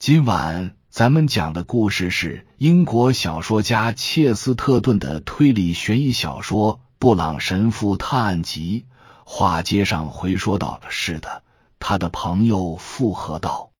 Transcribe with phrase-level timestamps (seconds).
[0.00, 8.86] 今晚咱们讲的故事是英国小说家切斯特顿的推理悬疑小说《布朗神父探案集》。
[9.26, 11.42] 话接上回说到了，是的，
[11.78, 13.72] 他的朋友附和道。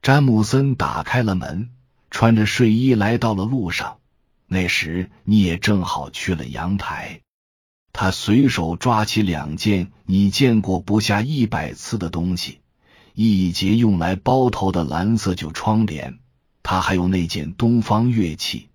[0.00, 1.70] 詹姆森打开了门，
[2.08, 3.98] 穿着睡衣来到了路上。
[4.46, 7.22] 那时你也正好去了阳台。
[7.92, 12.60] 他随手抓起两件你见过不下一百次的东西。
[13.20, 16.20] 一节用来包头的蓝色旧窗帘，
[16.62, 18.68] 他还有那件东方乐器，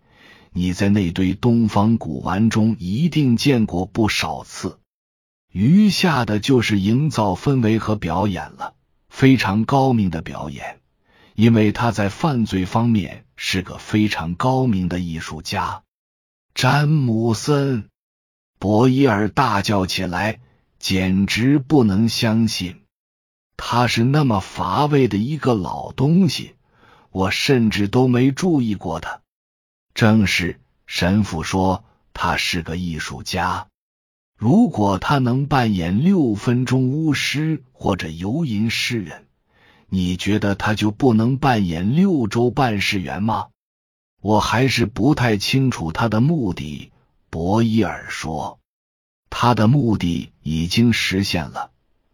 [0.52, 4.80] 你在那堆东方古玩中一定见过不少次。
[5.50, 8.74] 余下的就是营造氛围和表演了，
[9.08, 10.82] 非常高明的表演，
[11.36, 15.84] 因为他在犯罪方面是个非常高明的艺术家。
[16.54, 17.84] 詹姆森·
[18.60, 20.42] 博伊尔大叫起来，
[20.80, 22.83] 简直不能相信。
[23.66, 26.54] 他是那么乏味的一个老东西，
[27.12, 29.22] 我甚至都没注意过他。
[29.94, 33.68] 正是神父说他是个艺术家。
[34.38, 39.28] 如果他能扮演六分钟巫师或者游吟诗人，
[39.88, 43.48] 你觉得他就不能扮演六周办事员吗？
[44.22, 46.92] 我还是不太清楚他的目的。
[47.30, 48.60] 博伊尔说，
[49.30, 51.72] 他的目的已经实现了。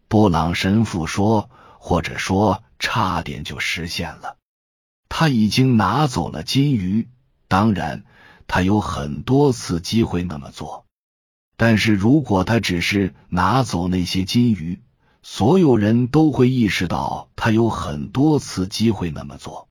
[0.10, 4.38] 布朗神父说：“或者说，差点就实现了。
[5.08, 7.08] 他已经拿走了金鱼。
[7.48, 8.04] 当然，
[8.48, 10.88] 他有很多次机会那么做。
[11.58, 14.82] 但是如果他只是拿走那些金鱼，
[15.22, 19.68] 所有人都会意识到他有很多次机会那么做。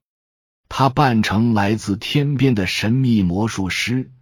[0.68, 4.12] 他扮成来自天边的神秘魔术师，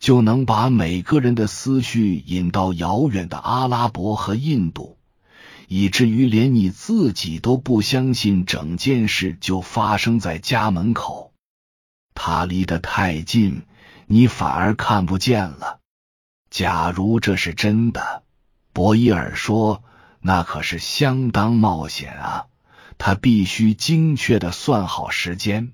[0.00, 4.91] 就能把每个人的思绪引到遥远的阿拉伯和印度。”
[5.74, 11.32] 以至于连你自己都不相信整件事就发生在家门口，
[12.12, 13.62] 他离得太近，
[14.06, 15.80] 你反而看不见了。
[16.50, 18.22] 假如这是真的，
[18.74, 19.82] 博伊尔说，
[20.20, 22.44] 那可是相当冒险啊！
[22.98, 25.72] 他必须精确的算好时间。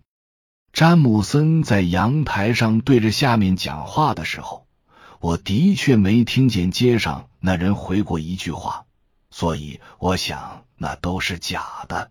[0.72, 4.68] 詹姆森在阳台上对着下面讲话的时候，
[5.18, 8.84] 我的确没听见街上那人回过一句话。
[9.38, 12.10] 所以，我想那都是假的，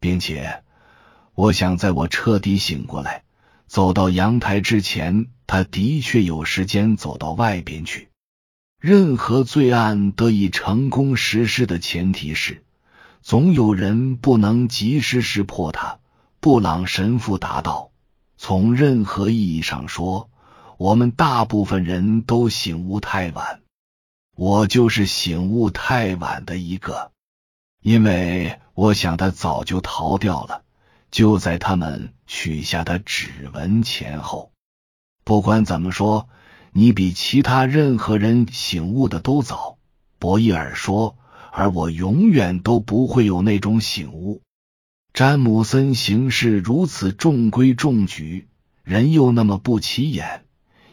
[0.00, 0.62] 并且，
[1.34, 3.24] 我想在我彻底醒过来，
[3.66, 8.08] 走到阳台之前，他的确有时间走到外边去。
[8.80, 12.64] 任何罪案得以成功实施的前提是，
[13.20, 15.98] 总有人不能及时识破它。
[16.40, 17.90] 布朗神父答道
[18.38, 20.30] ：“从任何意义上说，
[20.78, 23.60] 我们大部分人都醒悟太晚。”
[24.38, 27.10] 我就是醒悟太晚的一个，
[27.82, 30.62] 因为我想他早就逃掉了，
[31.10, 34.52] 就在他们取下的指纹前后。
[35.24, 36.28] 不管怎么说，
[36.72, 39.78] 你比其他任何人醒悟的都早。
[40.18, 41.16] 博伊尔说，
[41.50, 44.42] 而我永远都不会有那种醒悟。
[45.14, 48.48] 詹姆森行事如此中规中矩，
[48.82, 50.45] 人又那么不起眼。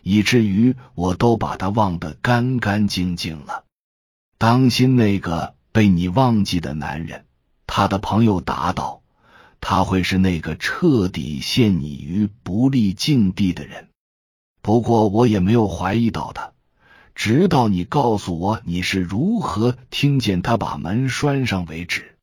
[0.03, 3.63] 以至于我都把他忘得干干净净了。
[4.37, 7.25] 当心那个被你忘记的男人，
[7.65, 9.01] 他的朋友答道
[9.59, 13.87] ：“他会是那个彻底陷你于不利境地的人。”
[14.61, 16.51] 不过我也没有怀疑到他，
[17.15, 22.17] 直到你告诉我你是如何听见他把门拴上为止。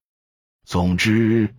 [0.64, 1.54] 总之，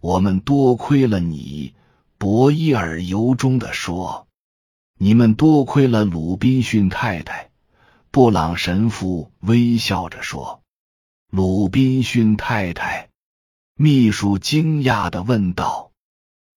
[0.00, 1.74] 我们多亏了你。”
[2.16, 4.23] 博伊尔由衷的说。
[4.98, 7.50] 你们多亏了鲁滨逊太太，
[8.10, 10.62] 布朗神父微笑着说。
[11.30, 13.08] 鲁滨逊太太，
[13.76, 15.90] 秘书惊讶的问道：“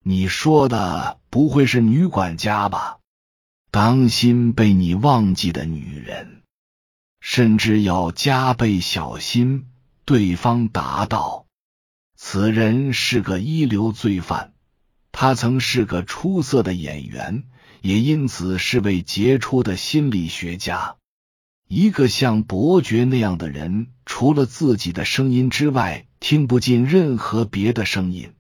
[0.03, 2.99] 你说的不会是女管家吧？
[3.71, 6.43] 当心被你忘记的女人，
[7.19, 9.67] 甚至要加倍小心。”
[10.05, 11.47] 对方答道
[12.15, 14.53] ：“此人是个一流罪犯，
[15.19, 17.44] 他曾是个出色的演员。”
[17.81, 20.95] 也因此是位杰出的心理学家。
[21.69, 28.33] 一个像伯爵那样的人，除了自己的声音之外，听不进任何别的声音。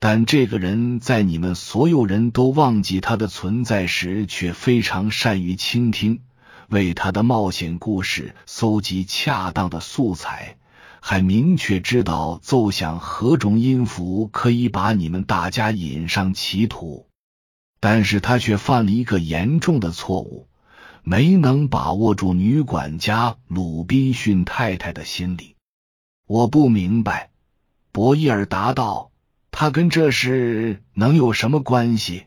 [0.00, 6.20] 但这个人在你们所有人都忘记他的存在时，却非常善于倾听，
[6.68, 10.56] 为他的冒险故事搜集恰当的素材，
[11.00, 17.06] 还明确知道奏响何种音符可以把你们大家引上歧途。
[17.80, 20.46] 但是他却犯了一个严重的错误，
[21.02, 25.56] 没能把握住女管家鲁滨逊太太的心理。
[26.26, 27.30] 我不明白，
[27.90, 29.10] 博伊尔答道
[29.50, 32.26] ：“他跟这事能有什么关系？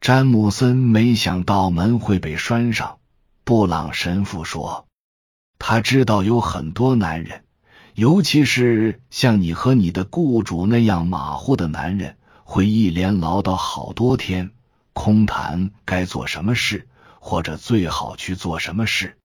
[0.00, 2.98] 詹姆森没想到门会被拴上。
[3.44, 4.86] 布朗神父说
[5.60, 7.44] ：“他知道有很多男人，
[8.00, 14.52] 尤其是像你和你的雇主那样马虎的男人，会一连唠叨好多天，
[14.94, 16.88] 空谈该做什么事，
[17.18, 19.18] 或者最好去做什么事。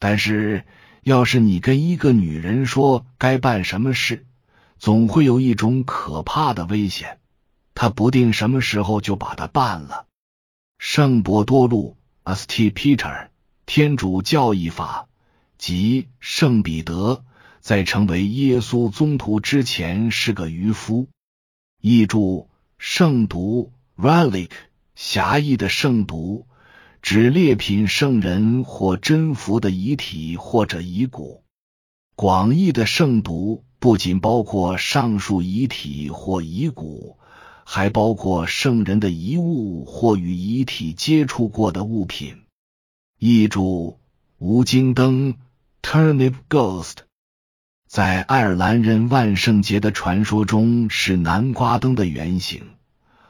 [0.00, 0.64] 但是，
[1.04, 4.26] 要是你跟一个女人说该办什么事，
[4.76, 7.20] 总会有一种可怕的危险，
[7.76, 10.06] 她不定什么时候就把它办了。”
[10.78, 12.72] 圣伯多禄 （St.
[12.72, 13.28] Peter）。
[13.66, 15.06] 天主教义法
[15.58, 17.24] 即圣彼得
[17.60, 21.08] 在成为耶稣宗徒之前是个渔夫。
[21.80, 22.48] 译注：
[22.78, 24.50] 圣毒 （relic）
[24.94, 26.46] 狭义的圣毒
[27.02, 31.42] 指劣品圣人或真福的遗体或者遗骨。
[32.16, 37.16] 广义的圣毒不仅包括上述遗体或遗骨，
[37.64, 42.42] 还包括圣人的遗物或与遗体接触过的物品。
[43.18, 43.98] 译注：
[44.38, 45.36] 无精灯
[45.82, 46.96] （Turnip Ghost）
[47.90, 52.62] 在爱尔兰人万圣节的传说中是南瓜灯的原型。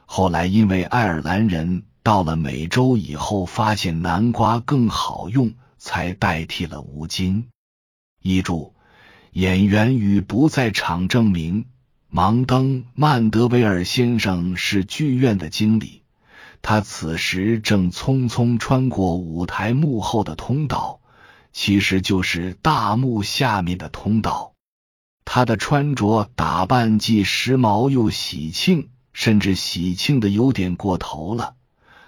[0.04, 7.46] 后来因为爱尔兰人到了美洲以后，发现南瓜更好用，才代替了无精。
[8.20, 8.74] 译注：
[9.32, 11.64] 演员与不在场证明，
[12.12, 16.02] 盲灯曼德维尔先生是剧院的经理。
[16.60, 21.00] 他此时正匆匆穿过舞台幕后的通道，
[21.50, 24.49] 其实就是大幕下面的通道。
[25.24, 31.54] 他的穿着打扮既时髦又喜庆，甚至喜庆的有点过头了。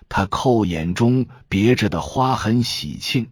[0.08, 3.28] 他扣眼中别着的花很喜庆，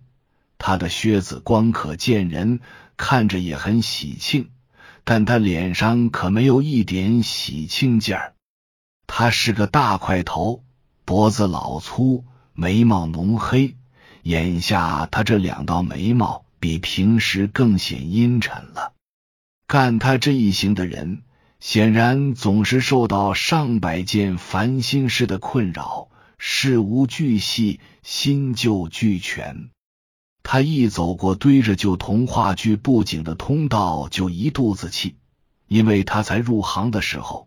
[0.59, 2.61] 他的靴子光可见人，
[2.97, 4.50] 看着也很喜庆，
[5.05, 8.35] 但他脸上可没有一点喜庆劲儿。
[9.06, 10.62] 他是个大块头。
[11.06, 13.75] 脖子老粗，眉毛浓黑。
[14.23, 18.93] 眼下他这两道眉毛比平时更显阴沉了。
[19.70, 21.22] 干他这一行的人，
[21.61, 26.08] 显然总是受到上百件烦心事的困扰，
[26.38, 29.70] 事无巨细，新旧俱全。
[30.43, 35.14] 他一走过堆着旧童话剧布景的通道，就一肚子气，
[35.69, 37.46] 因为他才入行的时候，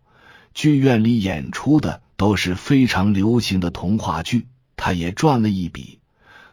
[0.53, 2.01] 剧院里演出的。
[2.15, 4.47] 都是非常流行的童话剧，
[4.77, 5.99] 他也赚了一笔。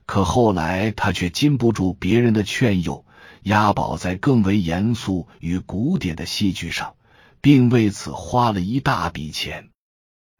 [0.05, 3.05] 可后来他却禁不住别人的劝诱，
[3.43, 6.95] 押宝在更为严肃与古典的戏剧上，
[7.41, 9.69] 并为此花了一大笔钱。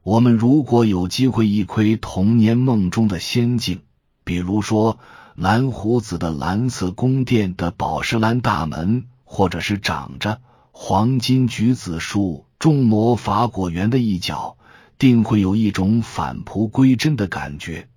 [0.03, 3.83] 我们如果有机会一窥童年梦中的仙境，
[4.25, 4.99] 比如说
[5.35, 10.41] 蓝胡子的蓝色宫殿的宝石蓝大门，或者是长着
[10.73, 14.57] 黄金橘子树种魔法果园的一角。
[14.99, 17.89] 定会有一种返璞归真的感觉，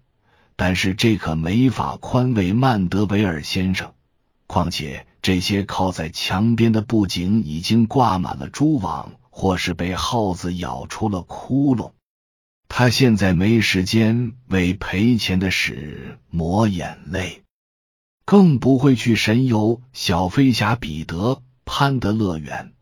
[0.56, 3.92] 但是这可没法宽慰曼德维尔先生。
[4.54, 11.94] 况且这些靠在墙边的布景已经挂满了蛛网，或是被耗子咬出了窟窿。
[12.68, 17.42] 他现在没时间为赔钱的事抹眼泪，
[18.26, 22.74] 更不会去神游小飞侠彼得潘的乐园。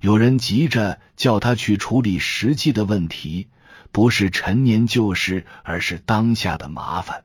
[0.00, 3.48] 有人急着叫他去处理实际的问题。
[3.92, 7.22] 不是陈年旧事，而是当下的麻烦。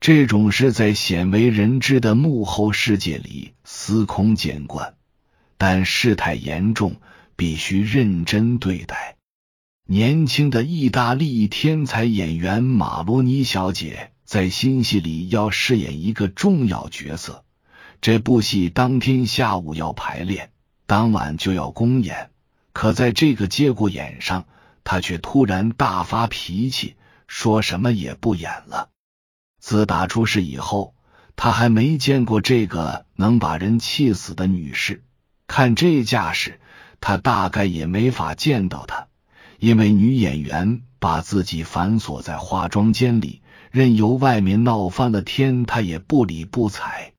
[0.00, 4.94] 这种事在鲜为人知的幕后世界里司空见惯，
[5.58, 6.96] 但事态严重，
[7.34, 9.16] 必须认真对待。
[9.88, 17.44] 年轻的意大利天才演员马罗尼小姐在新戏里要饰演一个重要角色。
[18.00, 20.50] 这部戏当天下午要排练，
[20.86, 22.30] 当晚就要公演，
[22.72, 24.46] 可在这个节骨眼上。
[24.88, 26.94] 他却突然大发脾气，
[27.26, 28.90] 说什么也不演了。
[29.66, 30.94] 自打出事以后，
[31.34, 35.02] 他还没见过这个能把人气死的女士。
[35.48, 36.60] 看这架势，
[37.00, 39.08] 他大概也没法见到她，
[39.58, 43.42] 因为女演员把自己反锁在化妆间里，
[43.72, 47.12] 任由外面闹翻了天，他也不理不睬。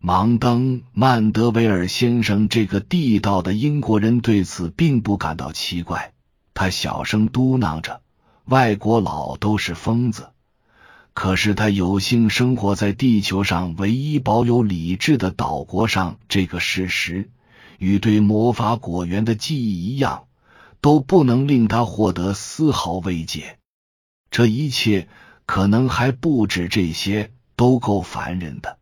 [0.00, 6.12] 盲登曼德维尔先生这个地道的英国人对此并不感到奇怪。
[6.54, 8.02] 他小声嘟囔着
[8.46, 10.28] ：“外国佬都是疯子。”
[11.14, 17.30] 可是他有幸生活在地球上唯一保有理智的岛国上，这个事实
[17.78, 20.24] 与对魔法果园的记忆一样，
[20.80, 23.58] 都不能令他获得丝毫慰藉。
[24.30, 25.08] 这一切
[25.44, 28.78] 可能还不止这些，都够烦人的。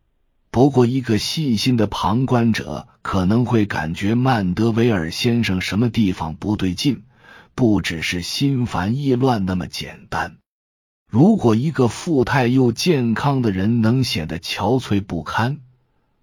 [0.51, 7.05] 不过，一个细心的旁观者可能会感觉曼德维尔先生什么地方不对劲。
[7.57, 10.40] 不只是心烦意乱那么简单。
[11.11, 15.59] 如果一个富态又健康的人能显得憔悴不堪，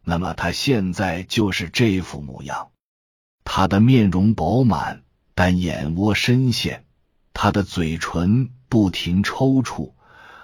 [0.05, 2.69] 那么他现在就是这副模样。
[3.43, 5.03] 他的面容饱满，
[5.35, 6.83] 但眼窝深陷；
[7.33, 9.91] 他的嘴唇不停抽搐，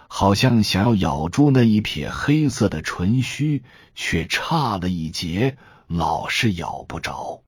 [0.10, 3.64] 好像想要咬住那一撇黑色的唇须，
[3.96, 5.56] 却差了一截，
[5.88, 7.44] 老是咬不着。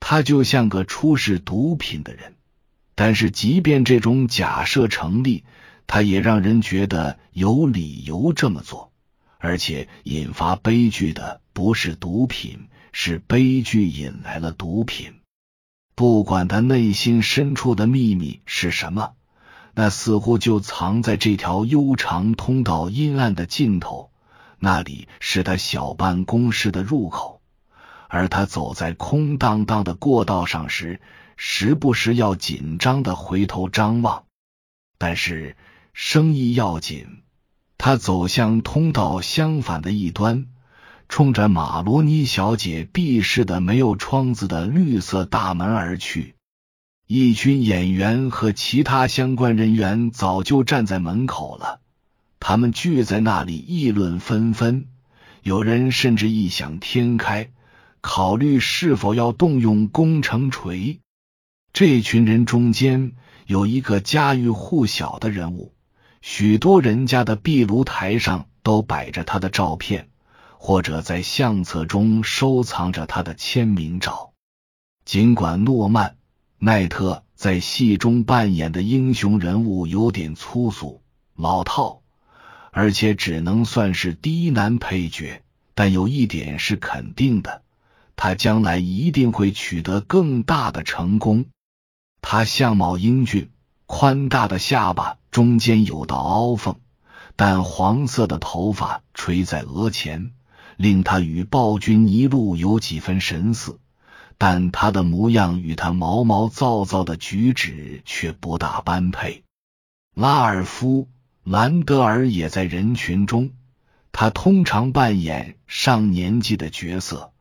[0.00, 2.34] 他就像个出示毒品的人。
[2.96, 5.44] 但是，即便这种假设成立。
[5.90, 8.92] 他也让人觉得有理由这么做，
[9.38, 15.14] 而且引发悲剧的不是毒品，是悲剧引来了毒品。
[15.94, 19.14] 不管他内心深处的秘密是什么，
[19.74, 24.10] 那似乎就藏在这条悠长通道阴暗的尽头，
[24.58, 27.40] 那里是他小办公室的入口。
[28.08, 31.00] 而他走在空荡荡的过道上时，
[31.38, 34.26] 时不时要紧张的回头张望，
[34.98, 35.56] 但是。
[36.00, 37.08] 生意要紧，
[37.76, 40.46] 他走向通道相反的一端，
[41.08, 46.36] 冲着马罗尼小姐避室的没有窗子的绿色大门而去。
[47.08, 51.80] 一群演员和其他相关人员早就站在门口了，
[52.38, 54.86] 他们聚在那里议论纷纷，
[55.42, 57.50] 有人甚至异想天开，
[58.00, 61.00] 考虑是否要动用工程锤。
[61.72, 63.14] 这群人中间
[63.46, 65.74] 有一个家喻户晓的人物。
[66.20, 70.08] 许多人家的壁炉台上都摆着他的照片，
[70.58, 74.32] 或者在相册中收藏着他的签名照。
[75.04, 76.10] 尽管诺曼·
[76.58, 81.02] 奈特在戏中扮演的英雄人物有点粗俗、
[81.34, 82.02] 老套，
[82.72, 85.42] 而且只能算是低男配角，
[85.74, 87.62] 但有一点是肯定的：
[88.16, 91.46] 他将来一定会取得更大的成功。
[92.20, 93.50] 他相貌英俊。
[93.90, 96.76] 宽大的下巴中间有道凹缝，
[97.36, 100.32] 淡黄色的头发垂在额前，
[100.76, 103.78] 令他与暴君尼禄有几分神似。
[104.40, 109.42] 但他的模样与他毛毛躁躁的举止却不大般配。
[110.14, 111.02] 拉尔夫·
[111.42, 113.50] 兰德尔也在人群中，
[114.12, 117.32] 他通常扮演上年纪的角色。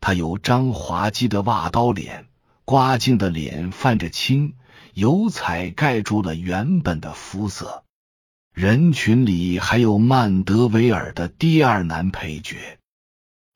[0.00, 2.26] 他有张滑稽的袜刀脸，
[2.64, 4.54] 刮净的脸泛着青。
[4.94, 7.84] 油彩盖住了原本的肤色。
[8.52, 12.78] 人群里还有曼德维尔的第二男配角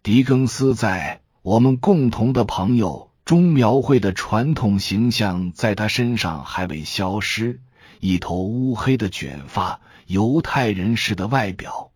[0.02, 7.60] 狄更斯，在我们共同的朋友中描绘的传统形象，在他身上还未消失。
[8.00, 11.90] 一头乌黑的卷发，犹太人式的外表。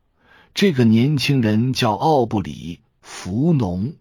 [0.55, 3.95] 这个年轻人叫奥布里·福农。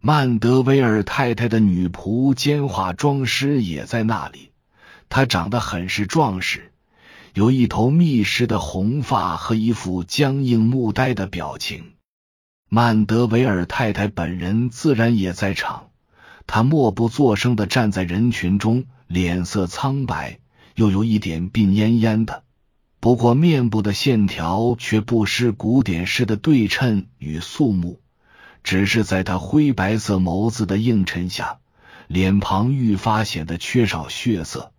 [0.00, 4.50] 曼德维尔太太的女仆兼化妆师也在那里。
[5.08, 6.72] 他长得很是壮实，
[7.34, 11.92] 有一头密实的红发和一副僵硬木呆的表情。
[12.68, 15.90] 曼德维尔太太本人自然也在场，
[16.46, 20.40] 她默不作声的站在人群中，脸色苍白，
[20.74, 22.42] 又有一点病恹恹的。
[22.98, 28.00] 不过面部的线条却不失古典式的对称与肃穆，
[28.64, 31.60] 只是在他灰白色眸子的映衬下，
[32.08, 34.72] 脸庞愈发显得缺少血色。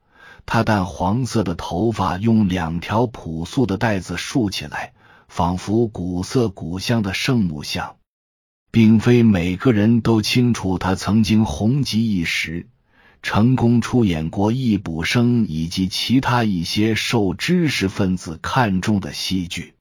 [0.47, 4.93] 他淡黄色的头发用两条朴素的带子束起来，
[5.27, 7.97] 仿佛古色古香的圣母像。
[8.71, 12.67] 并非每个人都清楚他曾经红极一时，
[13.21, 19.73] 成功出演过《易卜生》以及其他一些受知识分子看重的戏剧。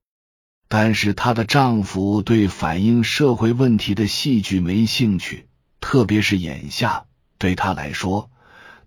[0.69, 5.47] 但是她的丈夫对反映社会问题的戏剧没兴趣，
[5.81, 7.05] 特别是眼下，
[7.39, 8.31] 对他来说。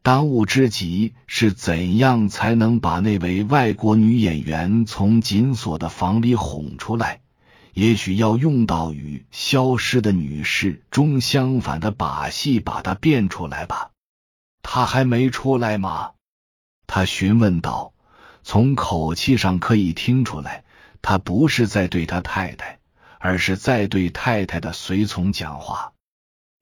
[0.02, 7.22] 当务之急是怎样才能把那位外国女演员从紧锁的房里哄出来？
[7.74, 13.92] 也许要用到与《消失的女士》中相反的把戏，把她变出来吧。
[14.64, 16.12] 她还没出来吗？
[16.88, 17.94] 他询问道。
[18.42, 20.64] 从口气上可以听出来，
[21.02, 22.80] 他不是在对他太太，
[23.20, 25.94] 而是在对太太的随从讲话。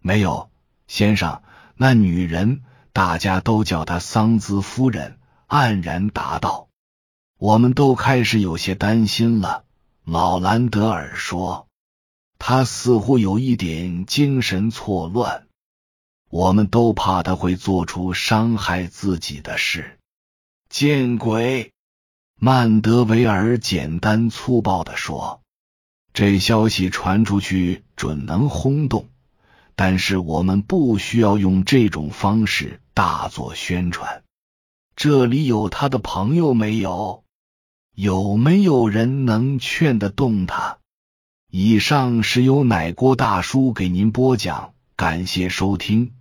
[0.01, 0.49] 没有，
[0.87, 1.41] 先生，
[1.75, 2.63] 那女人。
[2.97, 6.67] 大家都叫她桑兹夫人，黯然答道
[7.37, 9.65] ：“我们都开始有些担心了。”
[10.03, 11.67] 老兰德尔说
[12.39, 15.45] ：“他似乎有一点精神错乱，
[16.31, 19.99] 我们都怕他会做出伤害自己的事。”
[20.67, 21.73] 见鬼！
[22.39, 25.43] 曼德维尔简单粗暴的说
[26.13, 29.07] ：“这消息传出去，准能轰动。”
[29.79, 34.23] 但是我们不需要用这种方式大做宣传。
[34.95, 37.23] 这里有他的朋友没有？
[37.93, 40.79] 有没有人能劝得动他？
[41.51, 46.15] 以上是由奶锅大叔给您播讲，感谢收听。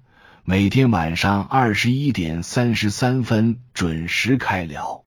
[0.45, 5.06] 每天晚上二十一点三十三分准时开聊。